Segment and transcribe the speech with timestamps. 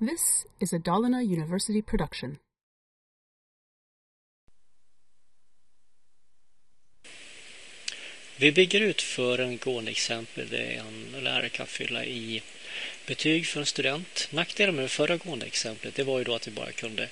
[0.00, 2.38] This is a Dalarna University production.
[8.36, 12.42] Vi bygger ut föregående exempel där en lärare kan fylla i
[13.06, 14.28] betyg för en student.
[14.30, 17.08] Nackdelen med det föregående exemplet det var ju då att vi bara kunde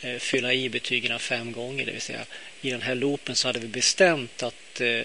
[0.00, 1.86] eh, fylla i betygen fem gånger.
[1.86, 2.26] Det vill säga
[2.60, 5.02] i den här loopen så hade vi bestämt att eh,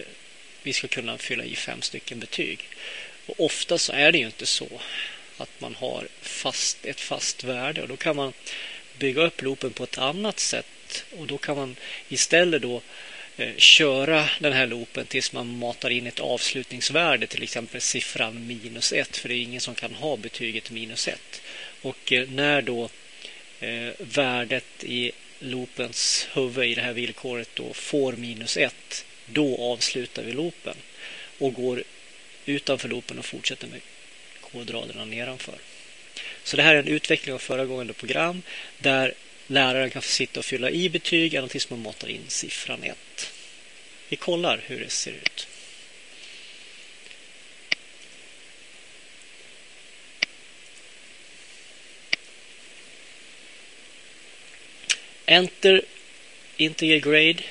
[0.64, 2.70] vi ska kunna fylla i fem stycken betyg.
[3.26, 4.82] Och ofta så är det ju inte så
[5.42, 8.34] att man har fast, ett fast värde och då kan man
[8.98, 11.76] bygga upp loopen på ett annat sätt och då kan man
[12.10, 12.82] istället då
[13.38, 18.94] eh, köra den här loopen tills man matar in ett avslutningsvärde, till exempel siffran minus
[18.94, 21.42] 1, för det är ingen som kan ha betyget minus 1.
[21.82, 22.90] Och eh, när då
[23.60, 30.24] eh, värdet i loopens huvud i det här villkoret då får minus 1, då avslutar
[30.24, 30.76] vi loopen
[31.38, 31.84] och går
[32.46, 33.82] utanför loopen och fortsätter med
[34.52, 35.56] kodraderna nedanför.
[36.44, 38.42] Så det här är en utveckling av föregående program
[38.78, 39.14] där
[39.48, 42.98] läraren kan få sitta och fylla i betyg ända tills man matar in siffran 1.
[44.10, 45.48] Vi kollar hur det ser ut.
[55.26, 55.82] Enter
[56.58, 57.44] integer grade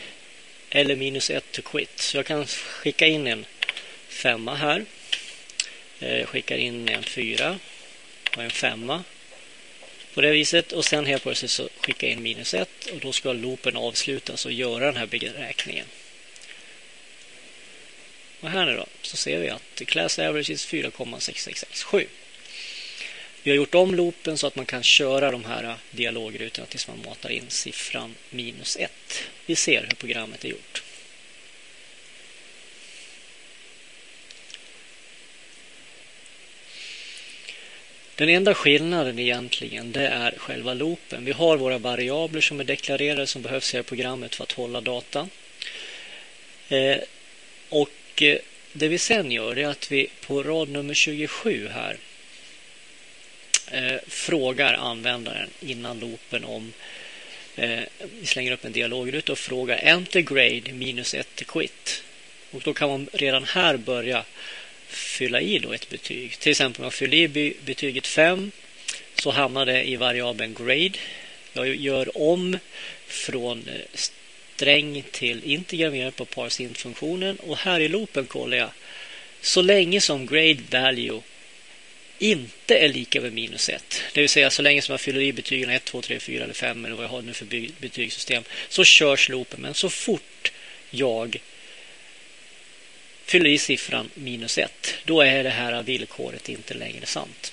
[0.70, 1.98] eller minus 1 to quit.
[1.98, 3.46] Så jag kan skicka in en
[4.08, 4.84] femma här.
[6.00, 7.58] Eh, skickar in en fyra
[8.36, 9.04] och en femma
[10.14, 13.12] på det viset och sen helt plötsligt så skickar jag in minus 1 och då
[13.12, 15.86] ska loopen avslutas och göra den här beräkningen.
[18.40, 22.06] Och här nu då så ser vi att class average is 4,6667.
[23.42, 27.02] Vi har gjort om loopen så att man kan köra de här dialogrutorna tills man
[27.06, 28.92] matar in siffran minus 1.
[29.46, 30.82] Vi ser hur programmet är gjort.
[38.18, 41.24] Den enda skillnaden egentligen det är själva loopen.
[41.24, 45.28] Vi har våra variabler som är deklarerade som behövs i programmet för att hålla data.
[46.68, 46.96] Eh,
[47.68, 48.38] och eh,
[48.72, 51.96] det vi sen gör är att vi på rad nummer 27 här
[53.70, 56.72] eh, frågar användaren innan loopen om
[57.56, 57.80] eh,
[58.20, 62.02] vi slänger upp en dialogruta och frågar enter grade minus 1 till quit.
[62.50, 64.24] Och då kan man redan här börja
[64.88, 66.38] fylla i då ett betyg.
[66.38, 68.50] Till exempel om jag fyller i betyget 5
[69.14, 70.98] så hamnar det i variabeln grade.
[71.52, 72.58] Jag gör om
[73.06, 78.70] från eh, sträng till integer med hjälp av parseInt-funktionen och här i loopen kollar jag
[79.40, 81.22] så länge som grade value
[82.18, 84.02] inte är lika med minus 1.
[84.14, 86.54] Det vill säga så länge som jag fyller i betygen 1, 2, 3, 4 eller
[86.54, 87.46] 5 eller vad jag har nu för
[87.80, 89.60] betygssystem så körs loopen.
[89.60, 90.52] Men så fort
[90.90, 91.40] jag
[93.28, 97.52] fyller i siffran minus 1, då är det här villkoret inte längre sant.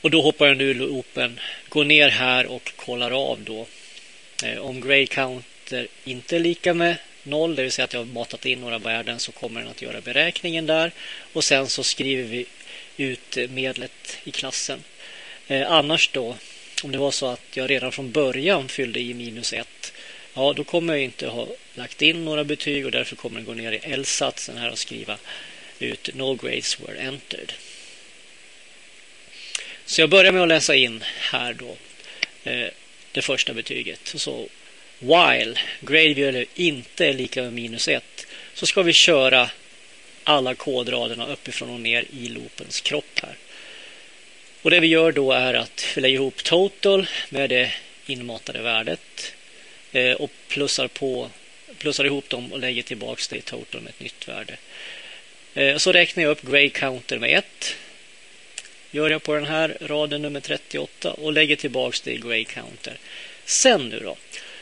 [0.00, 3.66] Och då hoppar jag nu loopen, går ner här och kollar av då.
[4.44, 8.04] Eh, om Gray counter inte är lika med 0, det vill säga att jag har
[8.04, 10.92] matat in några värden så kommer den att göra beräkningen där.
[11.32, 12.46] Och sen så skriver vi
[12.96, 14.84] ut medlet i klassen.
[15.48, 16.36] Eh, annars då,
[16.82, 19.92] om det var så att jag redan från början fyllde i minus 1
[20.34, 23.54] ja då kommer jag inte ha lagt in några betyg och därför kommer den gå
[23.54, 25.18] ner i L-satsen här och skriva
[25.78, 27.52] ut No grades were entered.
[29.84, 31.76] Så jag börjar med att läsa in här då
[32.50, 32.68] eh,
[33.12, 34.00] det första betyget.
[34.04, 34.48] Så
[34.98, 39.50] while grade value inte är lika med minus 1 så ska vi köra
[40.24, 43.36] alla kodraderna uppifrån och ner i loopens kropp här.
[44.62, 47.72] Och det vi gör då är att fylla ihop total med det
[48.06, 49.34] inmatade värdet
[49.92, 51.30] Eh, och plussar på
[51.78, 54.56] plussar ihop dem och lägger tillbaka det i total med ett nytt värde.
[55.54, 57.76] Eh, så räknar jag upp grey counter med 1.
[58.90, 62.98] Gör jag på den här raden nummer 38 och lägger tillbaka det i grey counter.
[63.44, 64.16] Sen nu då,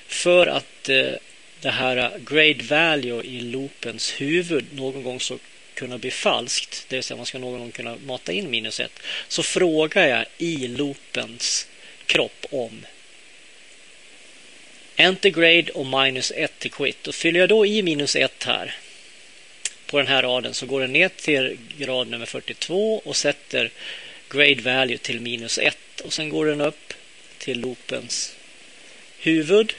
[0.06, 1.12] för att eh,
[1.60, 5.38] det här eh, grade value i loopens huvud någon gång så
[5.74, 9.02] kunna bli falskt, det vill säga man ska någon gång kunna mata in minus 1,
[9.28, 11.68] så frågar jag i loopens
[12.06, 12.86] kropp om
[15.00, 17.06] Enter grade och minus 1 till quit.
[17.06, 18.74] Och fyller jag då i minus 1 här
[19.86, 23.70] på den här raden så går den ner till grad nummer 42 och sätter
[24.30, 26.94] grade value till minus 1 och sen går den upp
[27.38, 28.36] till loopens
[29.18, 29.72] huvud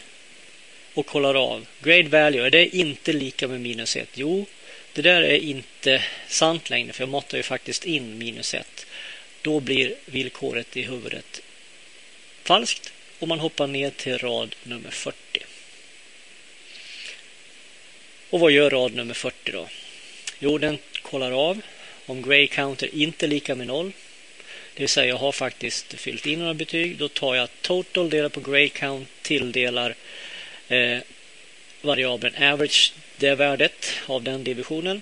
[0.94, 1.66] och kollar av.
[1.84, 4.10] Grade value, är det inte lika med minus 1?
[4.14, 4.46] Jo,
[4.94, 8.86] det där är inte sant längre för jag måttar ju faktiskt in minus 1.
[9.42, 11.42] Då blir villkoret i huvudet
[12.44, 15.18] falskt och man hoppar ner till rad nummer 40.
[18.30, 19.70] Och vad gör rad nummer 40 då?
[20.40, 21.62] Jo, den kollar av
[22.06, 23.92] om grey counter inte är lika med 0
[24.74, 26.98] Det vill säga jag har faktiskt fyllt in några betyg.
[26.98, 29.96] Då tar jag total delar på grey count tilldelar
[30.68, 31.00] eh,
[31.82, 35.02] variabeln average det värdet av den divisionen.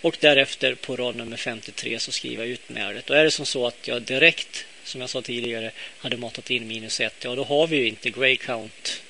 [0.00, 3.10] Och därefter på rad nummer 53 så skriver jag ut värdet.
[3.10, 6.66] Och är det som så att jag direkt, som jag sa tidigare, hade matat in
[6.66, 9.02] minus 1, ja då har vi ju inte grey count.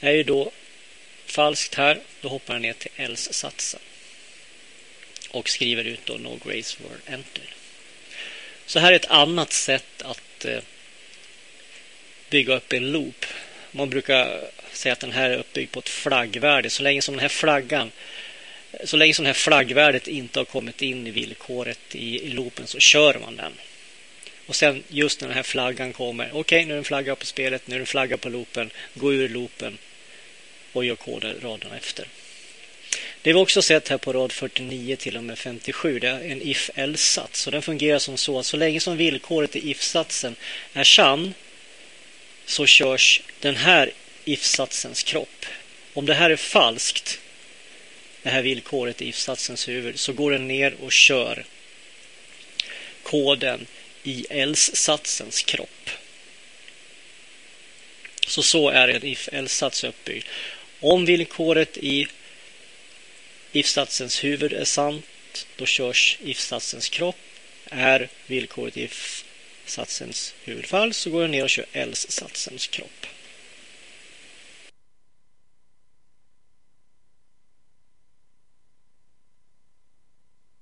[0.00, 0.52] Det Är ju då
[1.26, 3.80] falskt här, då hoppar jag ner till else-satsen.
[5.30, 7.48] Och skriver ut då no grades were entered.
[8.66, 10.60] Så här är ett annat sätt att eh,
[12.30, 13.26] bygga upp en loop.
[13.70, 16.70] Man brukar säga att den här är uppbyggd på ett flaggvärde.
[16.70, 17.90] Så länge som den här flaggan
[18.84, 22.78] så länge som det här flaggvärdet inte har kommit in i villkoret i loopen så
[22.78, 23.52] kör man den.
[24.46, 26.28] Och sen just när den här flaggan kommer.
[26.28, 27.66] Okej, okay, nu är det en flagga på spelet.
[27.66, 28.70] Nu är det en flagga på loopen.
[28.94, 29.78] Gå ur loopen
[30.72, 32.08] och gör koder raderna efter.
[33.22, 36.42] Det vi också sett här på rad 49 till och med 57 det är en
[36.42, 37.44] if-else-sats.
[37.44, 40.36] den fungerar som så att så länge som villkoret i if-satsen
[40.72, 41.34] är sann
[42.46, 43.92] så körs den här
[44.24, 45.46] if-satsens kropp.
[45.92, 47.20] Om det här är falskt,
[48.22, 51.44] det här villkoret i if-satsens huvud, så går den ner och kör
[53.02, 53.66] koden
[54.04, 55.90] i else-satsens kropp.
[58.26, 60.26] Så så är en if-else-sats uppbyggd.
[60.80, 62.06] Om villkoret i
[63.52, 67.16] if-satsens huvud är sant, då körs if-satsens kropp.
[67.70, 73.06] Är villkoret i if-satsens huvudfall så går den ner och kör else-satsens kropp.